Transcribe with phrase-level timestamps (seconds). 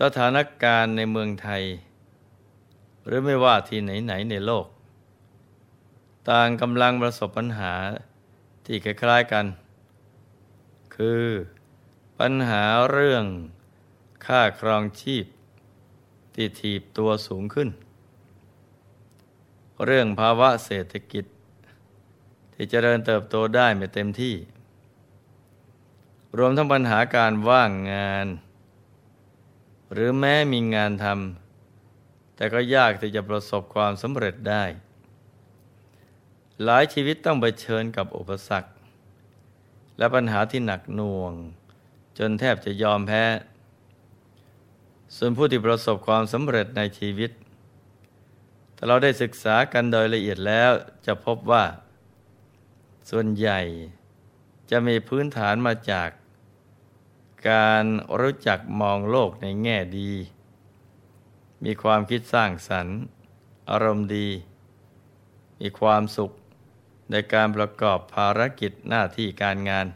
[0.00, 1.62] สถานการณ์ในเมืองไทย
[3.06, 4.66] หรือไม่ว่าที่ไหนๆในโลก
[6.30, 7.74] ต่างกำลังประสบปัญหา
[8.64, 9.46] ที่คล้ายๆกัน
[10.96, 11.24] คือ
[12.20, 13.24] ปัญหาเรื่อง
[14.26, 15.26] ค่าครองชีพ
[16.34, 17.68] ที่ถีบตัวสูงขึ้น
[19.84, 21.24] เรื่องภาวะเศรษฐกิจ
[22.52, 24.34] ที่จเจริญเติบโตได้ไม่เต็มที่
[26.38, 28.26] รวมทั้งปัญหาการว่างงาน
[29.94, 34.64] หรือแม้มีงานทำแต่ก็ยากที่จะประสบความสำเร็จได้
[36.64, 38.70] หลายชีวิตต้องไปเชิญกับอุปสรรค
[39.98, 41.32] และปัญหาที่หนักหน่วง
[42.18, 43.24] จนแทบจะยอมแพ้
[45.16, 47.30] ส่วนผู้ที่ประสบความสำเร็จในชีวิต
[48.76, 50.70] ถ้าเราได้ศึกษากันโดยละเอียดแล้ว
[51.06, 51.64] จะพบว่า
[53.10, 53.60] ส่วนใหญ่
[54.70, 56.08] จะมีพื้นฐานมาจาก
[57.50, 57.84] การ
[58.20, 60.12] รู้จักมองโลกในแง่ดี
[61.64, 62.96] มีความคิดสร้างสรรค์
[63.70, 64.28] อารมณ์ดี
[65.60, 66.32] มีความสุข
[67.10, 69.86] ในการประกอบภารกิจหน้าที่การงาน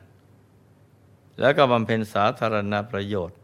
[1.41, 3.39] แล้วก็บำเพ็ญสาธารณประโยชน์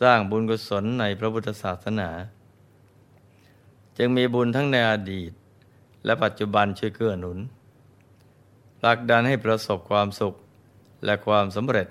[0.00, 2.10] สร้างบุญกุศลในพระพุทธศาสนา
[3.96, 5.32] จึงมีบุญทั้งในอดีต
[6.04, 7.38] และปัจจุบันช่วยเกื้อหนุน
[8.80, 10.34] ผลักดันให้ประสบความสุข
[11.04, 11.88] และความสำเร็จ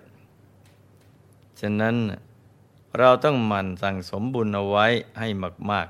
[1.62, 1.96] ฉะนั้น
[2.97, 4.86] เราต้องหมั่นสั่งสมบุญเอาไว้
[5.20, 5.28] ให้
[5.72, 5.88] มาก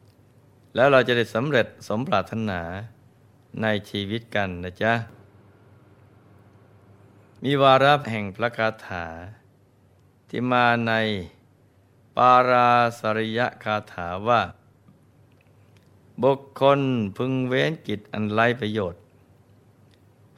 [0.00, 2.60] ๆ แล้วเราจะได้สำเร็จสมปรารถนา
[3.62, 4.92] ในชีวิตกันนะจ๊ะ
[7.42, 9.06] มีวาระแห่งพระคาถา
[10.28, 10.92] ที่มาใน
[12.16, 14.42] ปาราสริยคาถาว่า
[16.22, 16.80] บุคคล
[17.16, 19.02] พึงเว้นกิจอันไร้ประโยชน์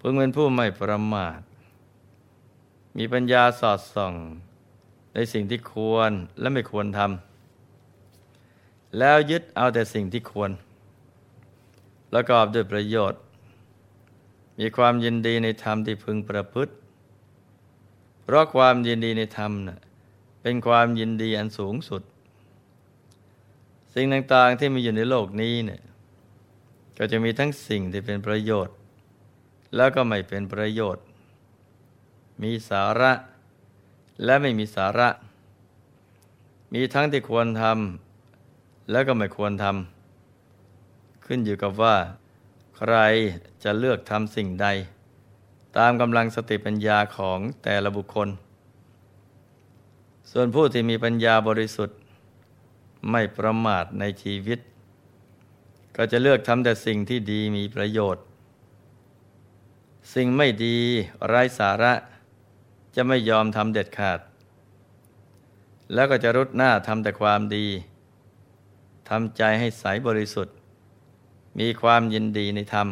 [0.00, 1.40] พึงเป็นผู้ไม่ประมาท
[2.96, 4.14] มีปัญญาสอดส่อง
[5.14, 10.50] ในสิ่งที่ควรและไม่ควรทำแล้วยึดเอาแต่สิ่งที่ควร
[12.10, 13.20] ประกอบด้วยประโยชน์
[14.58, 16.72] มีความยินดีในธรรมที่พึงประพฤติ
[18.22, 19.80] เพราะความยินดีในธรรมนะ่ะ
[20.42, 22.02] เป็นความยินดีอันสูงสุด
[23.94, 25.82] สิ่งต่างๆที่มีอยู่ในโลกนี้เนี่ย
[26.98, 28.76] ก็จะมีทั้งสิ่งที่เป็นประโยชน์
[29.76, 31.04] แล้วก็ไม่เป็นประโยชน์
[32.42, 33.12] มีสาระ
[34.24, 35.08] และไม่มีสาระ
[36.74, 41.96] มีทั้งที่ควรทำและก็ไม่ควรทำขึ้นอยู่กับว่า
[42.76, 42.94] ใคร
[43.62, 44.66] จะเลือกทำสิ่งใด
[45.78, 48.28] ตามกำลังสติปัญญาของแต่ละบุคคล
[50.30, 51.98] ส่วนผู้ที่มีปัญญาบริสุทธิ์
[53.10, 54.58] ไม่ประมาทในชีวิต
[55.96, 58.24] ก็จะเลือกทำแต่สิ่งที่ดีมีประโยชน์
[60.14, 60.76] สิ่งไม่ดี
[61.26, 61.92] ไร้สาระ
[62.94, 64.20] จะไม่ยอมทำเด็ดขาด
[65.94, 67.66] แล้วก็จะรุดหน้าทำแต่ความดี
[69.08, 70.54] ทำใจให้ใสบริสุทธิ์
[71.58, 72.88] มีความยินดีในธรรม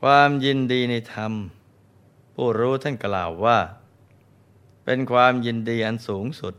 [0.00, 1.32] ความยินดีในธรรม
[2.34, 3.58] ผู้รู้ท่านกล่าวว่า
[4.84, 6.54] เป็นความยินดีอันสูงสุด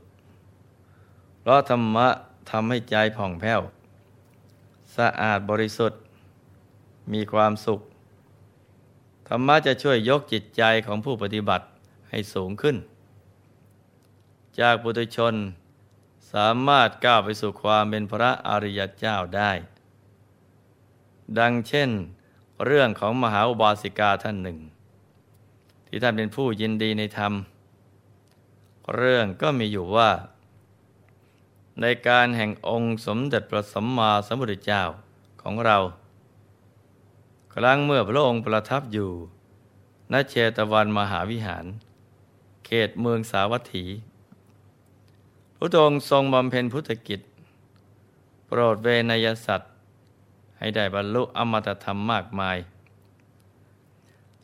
[1.40, 2.08] เพราะธรรมะ
[2.52, 3.62] ทำให้ใจผ่องแผ้ว
[4.98, 6.00] สะอาดบริสุทธิ์
[7.14, 7.80] มีความสุข
[9.28, 11.66] ธรรมะจะช่วยยกจิตใจของผู้ปฏิบัติ
[12.10, 12.78] ให้สูงขึ้น
[14.60, 15.34] จากปุถุชน
[16.34, 19.52] สามารถก้าวไปสู่ความเป็นพระอริยเจ้าได้
[21.40, 21.90] ดังเช่น
[22.66, 24.58] เรื่องของมหาอุบาสิกาท่านหนึ่ง
[25.88, 27.34] ที่ท่านเป็นผู้ยินดีในธรรม
[28.96, 30.12] เรื่องก็มีอยู่ว่า
[31.82, 34.84] ในการแห่งองค์สมเด็จพระสัมมาสัมพุทธเจ้า
[35.42, 35.78] ของเรา
[37.58, 39.12] ครั้งเมื่อพระองค์ประทับอยู่
[40.12, 41.66] ณเชตวันมหาวิหาร
[42.66, 43.86] เขตเมืองสาวัตถี
[45.58, 47.22] พระองค์ทรงบำเพ็ญพุทธกิจ
[48.48, 49.72] โปรดเวนยสัตว์
[50.58, 52.58] ให้ได้บรรลุอมตะธรรมมากมาย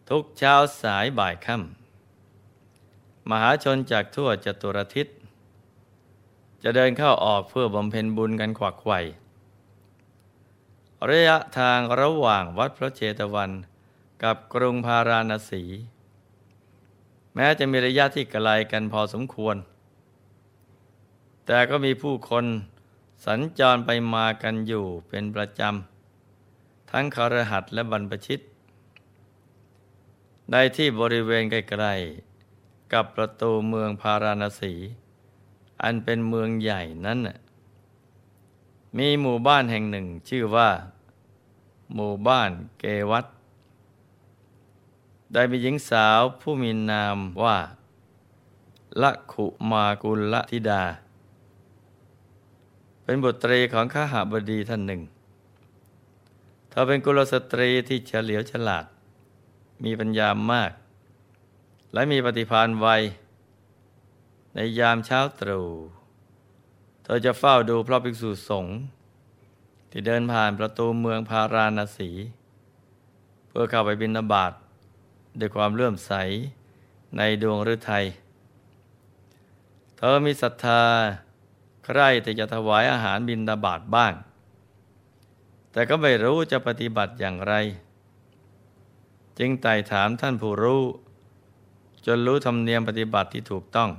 [0.10, 5.08] ทุกเช้าสายบ่ายค่ำมหาชนจากทั่วจตุรทิศ
[6.64, 9.00] จะเดินเข้าออกเพื่อบำเพ็ญบุญกันขวักไขว่
[11.08, 13.52] ระยะทางระหว่างวัดพระเจตวัน
[14.24, 15.64] กับกรุงพาราณสี
[17.36, 19.56] แม้จะมีระยะที่ไกลกันพอสมควร
[21.46, 22.46] แต่ก็มีผู้คน
[23.26, 28.40] สัญจรไปมากันอยู่เป็นประจำ ทั้งคารหัดและบรรพชิต
[30.52, 34.74] ในที่บริเวณใกล้ๆกับประตูเมืองพาราณสี
[35.84, 37.20] อันเป็นเมืองใหญ่นั้น
[38.98, 40.70] มีหมู่บ้านแห่งหนึ่ง ชื่อว่า
[41.94, 43.26] หมู่บ้านเกวัต
[45.34, 47.58] ได้มีหญิงสาวผู้มีนามว่า
[49.02, 50.84] ละขุมากุลธิดา
[53.04, 55.02] เป็นบุตรีของข้าหาบดีท่านหนึ่ง
[56.70, 58.86] เธอเป็นกุลสตรีที่เฉลียวฉลาด
[59.84, 60.72] มีปัญญามาก
[61.94, 62.88] และมีปฏิภาณไว
[64.54, 65.99] ในยามเช้าตรู่
[67.12, 68.78] ธอจะเฝ้าดูพระภิกษุสงฆ์
[69.92, 72.10] ที่เดินผ่านประตูเมืองพาราณสี
[73.48, 74.54] เพื่อเข้าไปบินาบาต
[75.40, 76.12] ด้วยความเลื่อมใส
[77.18, 78.06] ในดวงฤทัย
[79.98, 80.82] เธอมีศรัทธา
[81.86, 84.14] ใครที่จะถวายอาหารบินดาบาตบ้าง
[85.72, 87.54] แต่ก็ไม่รู้จะปฏิบัติอย่างไร
[89.40, 90.84] จึงไต่ถามท่านผู้รู้
[92.06, 93.92] จนรู้ธรรมเนียมปฏิบัติที่ถูกต้อง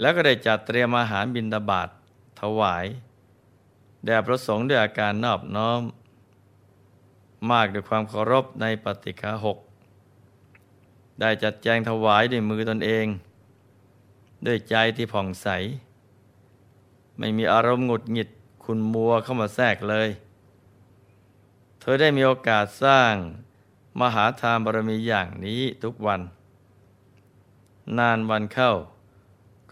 [0.00, 1.88] แล้วก็ได้จัดเตรียมอาหารบินดาบาต
[2.40, 2.86] ถวาย
[4.04, 5.82] แด่พระสงฆ์ด้วยอาการนอบน้อม
[7.50, 9.58] มากด้วยความเคารพในปฏิฆาหก
[11.20, 13.06] ได้จัดแจงถวายด้วยมือตนเอง
[14.46, 15.48] ด้วยใจที่ผ่องใส
[17.18, 18.28] ไม่มีอารมณ์หงุดหงิด
[18.64, 20.08] คุณมัวเข้ามาแทรกเลย
[21.80, 23.14] เธอได้มีโอกาสสร้าง
[24.00, 26.20] มหาทานบารมีอย่างนี้ทุกวัน
[27.98, 28.72] นานวันเข้า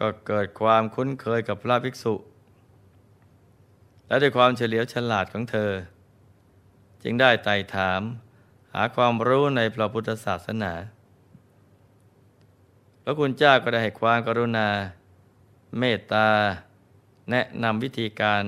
[0.01, 2.15] ก็เกิดความคุ้นเคยกับพระภิกษุ
[4.07, 5.71] และด้วยความเฉลียวฉลาดของเธอ
[7.03, 8.03] จึงได้ไต่ถาม
[8.73, 10.73] หาความรู้ในพระพุทธศาสนา
[13.03, 14.69] พระคุณเจ้าก็ได้ให้ความกรุณา
[15.79, 16.29] เมตตา
[17.31, 18.43] แนะนำวิธีการ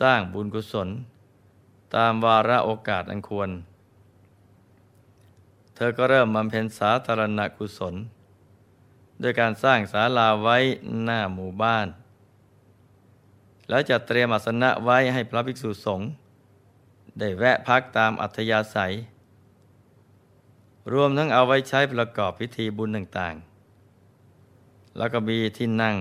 [0.00, 0.88] สร้างบุญกุศล
[1.94, 3.50] ตามวาระโอกาสอันควร
[5.74, 7.94] เธอก็เริ่มบำเพ็ญสาธารณกุศล
[9.20, 10.56] โดยการสร้างศาลาไว้
[11.02, 11.86] หน้าหมู่บ้าน
[13.68, 16.08] แล้วจะเตรียมอาสนะไว้ให้พระภิกษุสงฆ์
[17.18, 18.94] ได้แวะพักตามอัธยาศัย
[20.92, 25.96] รวมทั้งเอาไว้ใช้ประกอบพิธีบุญต่างๆ แล้วก็มีที่นั่ง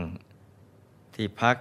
[1.16, 1.58] ที่พัก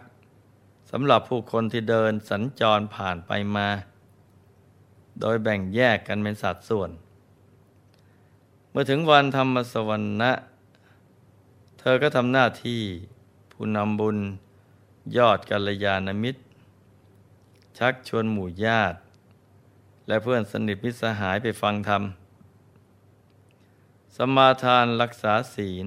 [0.90, 3.69] สำหรับผู้คนที่เดินสัญจรผ่านไปมา
[5.20, 6.90] โดยแบ่งแยกกันเป็นสัดส่วน
[8.70, 10.32] เมื่อถึงวันธรรมสวรรณะ
[11.84, 12.82] เธอก็ทำหน้าที่
[13.52, 14.19] ผู้นำบุญ
[15.17, 16.40] ยอดกัลยาณมิตร
[17.79, 18.99] ชักชวนหมู่ญาติ
[20.08, 22.02] และเพื่อนสนิทมิตรสหายไปฟังธรรม
[24.17, 25.87] สมาทานรักษาศีล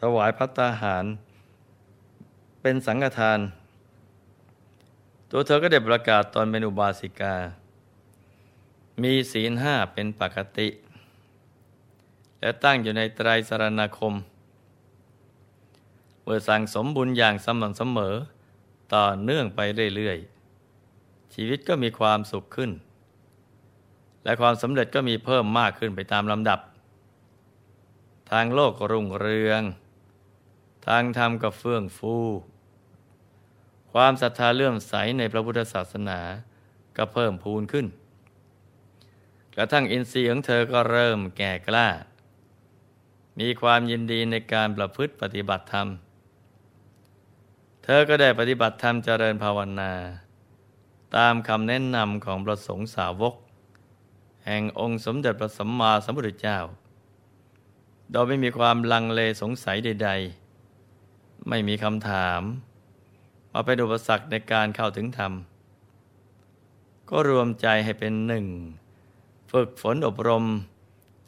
[0.00, 1.04] ถวายพัตตาหาร
[2.60, 3.40] เป็นสังฆทาน
[5.30, 7.34] ตัวเธอก็ได้ประกาศตอนเป็นอุบาสิกา
[9.02, 10.68] มีศีลห้าเป็นปกติ
[12.40, 14.16] และตั้งอยู่ในไตรสรณคม
[16.26, 18.14] เมื่อสั่งสมบุญอย่างสม่ำเสมอ
[18.94, 19.60] ต่อเนื่องไป
[19.96, 22.70] เรื่อยๆ ชีวิตก็มีความสุขขึ้น
[24.24, 26.60] และความสำเร็จก็มีเพิ่มมากขึ้นไปตามลำดับ
[28.30, 29.62] ทางโลกก็รุ่งเรือง
[30.86, 32.16] ทางธรรมก็เฟื่องฟู
[33.92, 36.20] ความศรัทธาเลื่อมใสในพระพุทธศาสนา
[36.96, 37.86] ก็เพิ่มพูนขึ้น
[39.56, 41.88] กระทั่งอินทรีย์ของเธอก็เริ่มแก่กล้า
[43.40, 45.88] มีความยินดีในการประพฤติปฏิบัติธรรม
[47.88, 49.92] เธอก็ได้ปฏิบัติธรรมเจริญภาวนา
[51.16, 53.34] ตามคำแนะนำของพระสงฆ์สาวก
[54.46, 56.58] แห่งองค์สมเด็จพระสัมมาสัมพุทธเจ้า
[58.10, 60.10] โดยไม่มีความลังเลสงสัยใด
[60.78, 62.40] ๆ ไม่มีคำถาม
[63.52, 65.32] มาเป็นอุปสรรคในการเข้าถึงธรรม
[67.08, 68.46] ก็รวมใจให้เป็นหนึ่ง
[69.52, 70.44] ฝึกฝนอบรม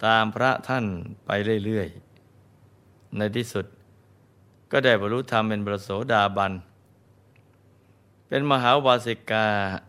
[0.07, 0.85] ตามพระท่าน
[1.27, 1.31] ไป
[1.65, 1.89] เรื่อย
[2.53, 3.67] ๆ ในที่สุด
[4.71, 6.53] ก็ได้บรรลุธรรมเป็นประโสดาบัน
[8.29, 9.47] เป็นมหาวาสิกา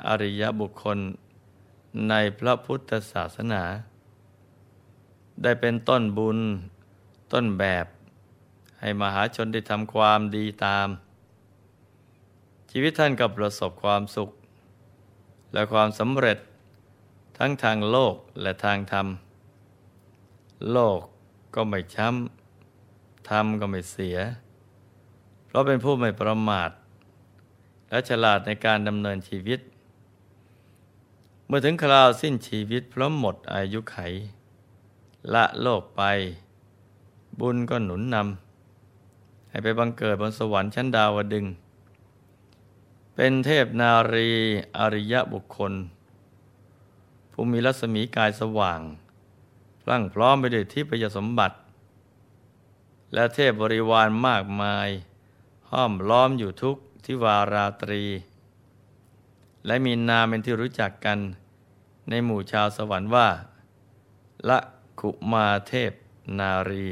[0.08, 0.98] อริยบุคคล
[2.10, 3.64] ในพระพุทธศาสนา
[5.44, 6.40] ได้เป็นต้นบุญ
[7.34, 7.86] ต้นแบบ
[8.80, 10.88] ให้มหาชนได้ทำความดีตาม
[12.72, 14.30] ชีวิตท่านก็ประสบความสุข
[15.54, 16.38] และความสำเร็จ
[17.38, 19.08] ทั้งทางโลกและทางธรรม
[20.72, 21.00] โลก
[21.56, 24.18] ก็ไม่ช้ำธรรมก็ไม่เสีย
[25.50, 26.72] เพราะเป็นผู้ไม่ประมาท
[27.90, 29.60] และฉลาดในการดำเนินชีวิต
[31.48, 33.98] เมื่อถึงคราวสิ้นชีวิตเพราะหมดอายุไข
[35.34, 36.02] ละโลกไป
[37.40, 41.46] บุญก็หนุนนำให้ไปบังเกิดบนสวรรค์ชั้นดาวดึง
[43.16, 44.30] เป็นเทพนารี
[44.78, 45.74] อริยบุคคล
[47.32, 48.82] ผู้มีรัศมีกายสว่าง
[49.82, 51.56] พลั่งพร้อมไปด้วยทิพยสมบัติ
[53.14, 54.90] และเทพบริวารมากมาย
[55.74, 58.04] ห้อมล้อมอยู่ทุกทิวาราตรี
[59.66, 61.20] และมีนามเป็นที่รู้จักกัน
[62.10, 63.28] ในหมู่ชาวสวรรค์ว่า
[64.50, 64.60] ละ
[65.00, 65.92] ขุมาเทพ
[66.40, 66.88] นารี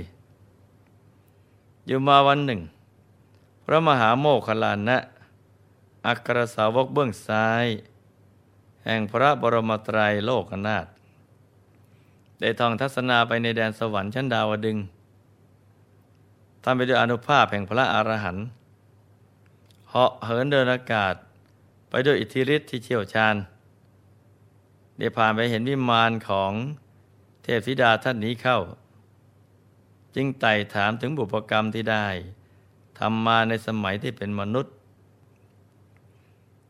[1.88, 2.62] อยู่มาวันหนึ่ง
[3.66, 4.98] พระมหาโมคคลานะ
[6.08, 7.66] อัครสาวกเบื้องซ้าย
[8.86, 10.88] แห่งพระบรมไตรโลกนาถ
[12.40, 14.78] ได้ท่องทัศนาไปในแดนสวรรค์ชั้นดาวดึง
[16.64, 18.48] ทำไปด้วยอนุภาพแห่งพระอรหันต์
[19.90, 21.16] เหาะเหินเดินอากาศ
[21.90, 23.36] ไปด้วยอิทธิฤทธิ์ที่เชี่ยวชาญ
[24.98, 26.52] ได้ผ่านไปเห็นวิมานของ
[27.44, 28.60] เทพธิดาท่านนี้เข้า
[30.16, 32.08] จึงไต่ถามถึงบุพกรรมที่ได้
[33.00, 34.74] ทำมาในสมัยที่เป็นมนุษย์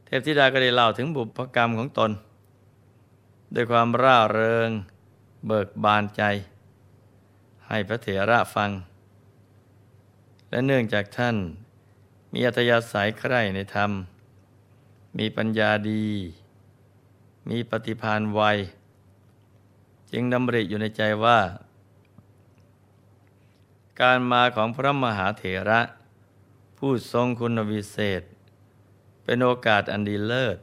[0.05, 2.11] เทพธิดาก็ได้เล่าถึงบุพกรรมของตน
[3.53, 4.69] ด้วยความร่าเริง
[5.47, 6.21] เบิกบานใจ
[7.67, 8.69] ให้พระเถระฟัง
[10.49, 11.35] และเนื่องจากท่าน
[12.39, 13.91] มีอัธยาศัยใคร่ในธรรม
[15.17, 16.05] มีปัญญาดี
[17.49, 18.41] มีปฏิภาณไว
[20.11, 21.39] จึงดำริอยู่ในใจว่า
[24.01, 25.81] การมาของพระมหาเถระ
[26.77, 28.21] ผู้ทรงคุณวิเศษ
[29.23, 30.57] เป็นโอกาสอันดีเลิศ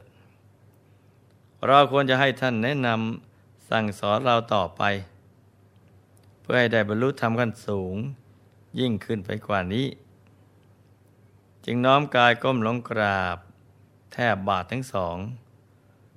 [1.67, 4.83] เราควรจะให้ท่านแนะนำสั่งสอนเราต่อไป
[6.41, 7.95] เพื่อให้ได้บรรลุธรรมขั้นสูง
[8.79, 9.87] ยิ่งขึ้นไปกว่านี้
[11.65, 13.37] จึงน้อมกายก้มลงกราบ
[14.13, 15.17] แทบบาททั้งสอง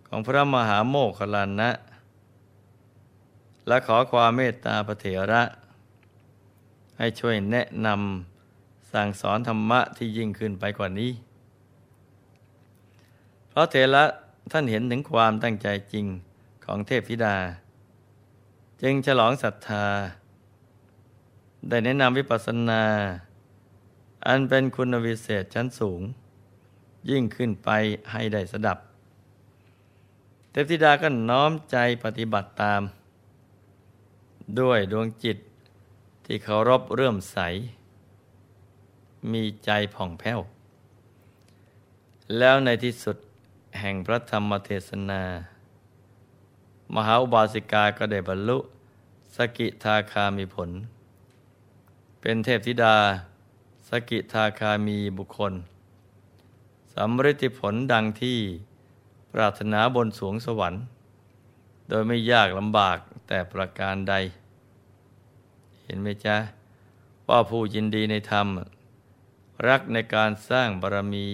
[0.08, 1.70] ของพระมหาโมคคลานะ
[3.66, 5.42] และขอความเมตตาพระเถระ
[6.98, 11.12] ให้ช่วยแนะนำสั่งสอนธรรมะที่ยิ่งขึ้นไปกว่านี้
[13.48, 14.04] เพราะเถระ
[14.52, 16.06] ท่านเห็นถึงความตั้งใจจริง
[16.64, 17.36] ของเทพธิดา
[18.82, 19.86] จึงฉลองศรัทธา
[21.68, 22.82] ได้แนะนำวิปัสสนา
[24.26, 26.00] อันเป็นคุณวิเศษชั้นสูง
[27.10, 27.70] ยิ่งขึ้นไป
[28.12, 28.78] ให้ได้สดับ
[30.50, 32.82] เทพธิดาก็น้อมใจปฏิบัติตาม
[34.60, 35.38] ด้วยดวงจิต
[36.24, 37.38] ที่เคารพเรื่มใส
[39.32, 40.40] มีใจผ่องแผ้ว
[42.38, 43.16] แล้วในที่สุด
[43.80, 45.22] แห่งพระธรรมเทศนา
[46.94, 48.58] มหาอุบาสิกาก็ได้บรรลุ
[49.36, 50.70] สกิทาคามีผล
[52.20, 52.96] เป็นเทพธิดา
[53.88, 55.52] สกิทาคามีบุคคล
[56.94, 58.38] สำฤทธิผลดังที่
[59.32, 60.82] ปรารถนาบนสวงสวรรค์
[61.88, 64.14] โดยไม่ยากลำบากแต่ประการใด
[65.84, 66.36] เห็นไหมจ๊ะ
[67.28, 68.46] ว่าผู้ยินดีในธรรม
[69.68, 71.28] รักในการสร้างบารมี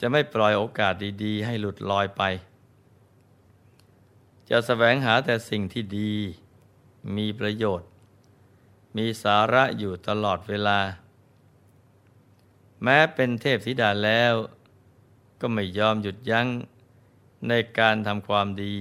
[0.00, 0.94] จะไม่ปล่อยโอกาส
[1.24, 2.22] ดีๆ ให้หลุดลอยไป
[4.48, 6.12] จะสแสวงหาแต่สิ่งที่ดี
[7.16, 7.88] มีประโยชน์
[8.96, 10.78] มีสาระอยู่ตลอดเวลา
[12.82, 14.34] แม้เป็นเทพธิดาแล้ว
[15.40, 16.46] ก็ไม่ยอมหยุดยั้ง
[17.48, 18.74] ในการทำความดี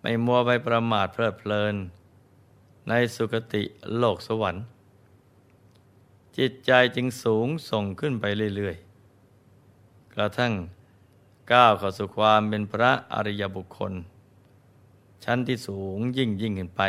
[0.00, 1.74] ไม่มัวไปประมาทเพลิดเพลิน
[2.88, 3.62] ในสุคติ
[3.96, 4.64] โลกสวรรค์
[6.38, 8.24] จิตใจจึงสูงส่งขึ้นไป
[8.56, 10.52] เรื่อยๆ กระทั่ง
[11.52, 13.92] ก้าวเข้าสู่ความเป็นพระอริยบุคคล
[15.24, 16.82] ชั้นที่สูงยิ่งยิ่งขึ้นไป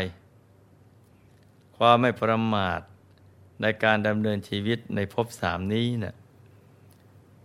[1.81, 2.81] ความไม่ประมาท
[3.62, 6.15] ในการดำเนินชีวิตในภพสามนี้นะ่ะ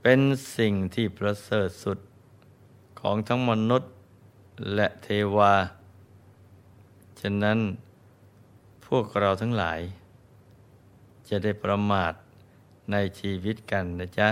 [0.03, 0.21] เป็น
[0.57, 1.99] สิ่งที่ประเสริฐสุด
[3.01, 3.93] ของทั้งมนุษย์
[4.75, 5.55] และเทวา
[7.21, 7.59] ฉะนั้น
[8.87, 9.81] พวกเราทั้งหลาย
[11.29, 12.13] จะได้ประมาท
[12.93, 14.29] ในชีวิตกันนะจ๊ะ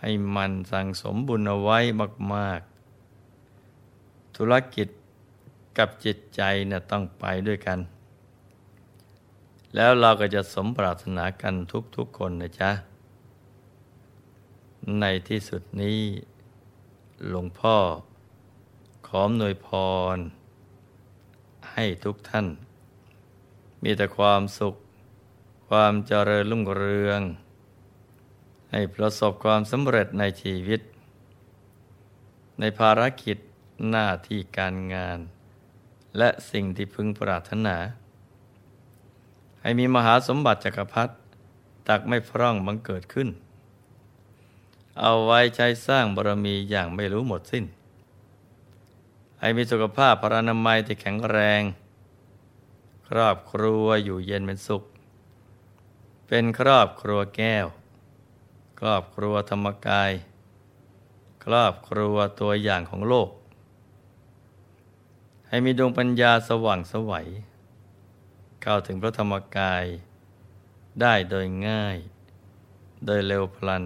[0.00, 1.78] ให้มันสั่งสมบุญเอาไว้
[2.34, 2.60] มาก
[3.48, 4.88] ๆ ธุรกิจ
[5.78, 6.40] กับจิตใจ
[6.70, 7.78] นะ่ะต้องไปด้วยกัน
[9.74, 11.54] แล้วเราก็จะสมปรารถนากัน
[11.96, 12.70] ทุกๆคนนะจ๊ะ
[15.00, 16.00] ในที่สุดนี้
[17.28, 17.76] หลวงพ่อ
[19.06, 19.68] ขอมหน่วยพ
[20.16, 20.18] ร
[21.72, 22.46] ให้ทุกท่าน
[23.82, 24.74] มีแต่ความสุข
[25.68, 27.20] ความเจริญรุ่งเรือง
[28.70, 30.80] ให้ประสบความสำเร็จในชีวิต
[32.60, 33.38] ในภารกิจ
[33.90, 35.18] หน้าที่การงาน
[36.18, 37.76] และสิ่งที่พึงปรารถนา
[39.66, 41.14] ให้มีมหาสมบัติจักรพรรดิ
[41.88, 43.28] ตักไม่พร่องบังเกิดขึ้น
[45.00, 47.64] เอาไว้ใช้สร้างบารมีอย่างไม่รู้หมดสิ้น
[49.40, 51.62] ให้มีสุขภาพพรานามัยที่แข็งแรง
[53.08, 54.82] ครอบครัวอยู่เย็นเป็นสุข
[56.28, 57.66] เป็นครอบครัวแก้ว
[58.80, 60.12] ครอบครัวธรรมกาย
[61.44, 63.28] ครอบครัวตัวอย่างของโลก
[65.48, 67.28] ให้มีดวงปัญญาสว่างสวัย
[68.68, 69.84] เข้าถึงพระธรรมกาย
[71.00, 71.98] ได้โดยง่าย
[73.04, 73.84] โดยเร็วพลัน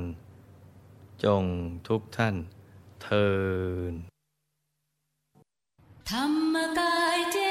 [1.24, 1.44] จง
[1.88, 2.36] ทุกท่าน
[3.02, 3.28] เทิ
[3.92, 3.94] น
[6.10, 7.49] ธรรมกายเจ